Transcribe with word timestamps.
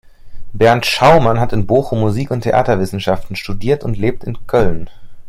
Bernd 0.51 0.87
Schaumann 0.87 1.39
hat 1.39 1.53
in 1.53 1.67
Bochum 1.67 1.99
Musik- 1.99 2.31
und 2.31 2.41
Theaterwissenschaften 2.41 3.35
studiert 3.35 3.83
und 3.83 3.97
lebt 3.99 4.23
in 4.23 4.47
Köln. 4.47 4.89